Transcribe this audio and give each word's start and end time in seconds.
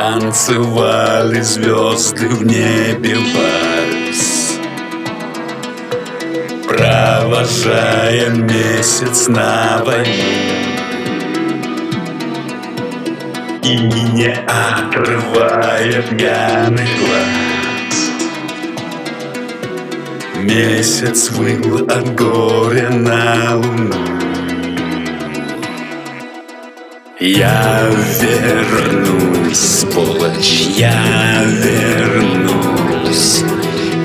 Танцевали 0.00 1.42
звезды 1.42 2.26
в 2.26 2.42
небе 2.42 3.16
вальс. 3.16 4.54
Провожая 6.66 8.30
месяц 8.30 9.28
на 9.28 9.82
войну 9.84 10.14
И 13.62 13.76
не 13.76 14.32
отрывая 14.32 16.00
пьяный 16.00 16.88
глаз. 16.98 18.00
Месяц 20.36 21.28
выл 21.32 21.84
от 21.90 22.14
горя 22.14 22.88
на 22.88 23.54
луну 23.56 24.19
я 27.20 27.82
вернусь, 28.18 29.84
полочь, 29.94 30.68
я 30.76 31.44
вернусь 31.62 33.44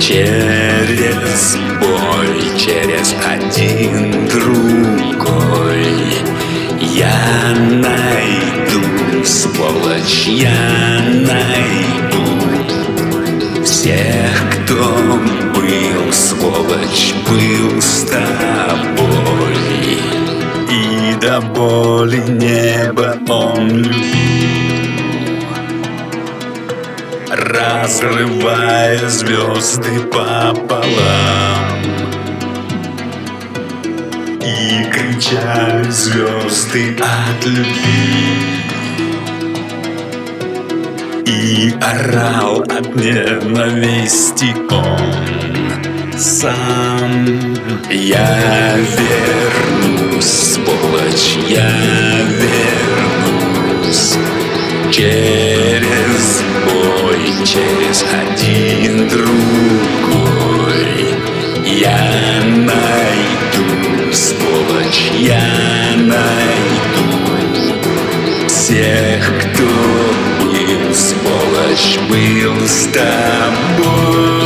Через 0.00 1.56
бой, 1.78 2.58
через 2.58 3.14
один 3.24 4.26
другой. 4.28 5.86
Я 6.80 7.54
найду, 7.70 9.24
сволочь, 9.24 10.26
я 10.26 11.02
найду 11.04 12.24
Всех, 13.62 14.21
боли 21.62 22.22
небо 22.28 23.16
он. 23.28 23.68
Любил 23.68 24.22
Разрывая 27.30 29.08
звезды 29.08 30.00
пополам. 30.12 31.82
И 34.40 34.84
кричали 34.92 35.90
звезды 35.90 36.96
от 36.98 37.46
любви. 37.46 38.22
И 41.26 41.74
орал 41.80 42.62
от 42.62 42.96
ненависти 42.96 44.54
он 44.70 46.18
сам. 46.18 47.26
Я 47.90 48.76
вернусь 48.76 49.11
Через 55.02 56.44
бой, 56.64 57.44
через 57.44 58.04
один 58.22 59.08
другой. 59.08 60.36
Я 61.66 62.40
найду, 62.44 64.12
сволочь, 64.12 65.10
я 65.18 65.96
найду 65.96 67.26
Всех, 68.46 69.32
кто 69.40 69.64
был, 70.44 70.94
сволочь, 70.94 71.98
был 72.08 72.64
с 72.68 72.86
тобой 72.92 74.41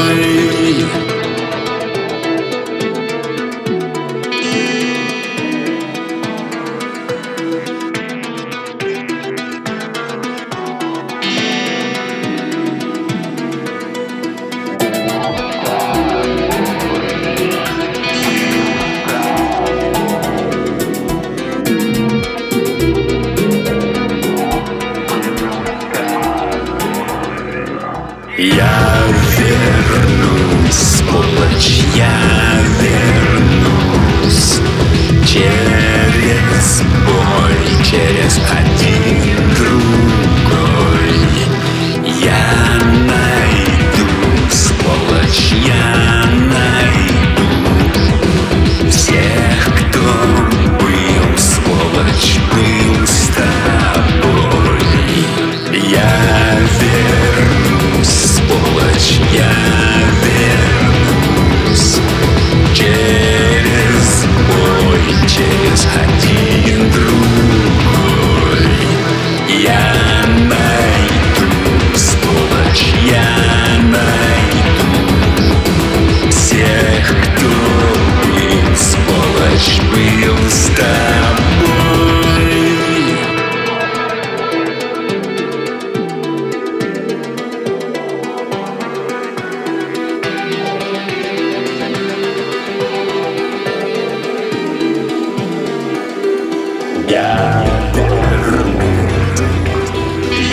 Я 28.39 28.66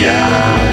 Yeah. 0.04 0.63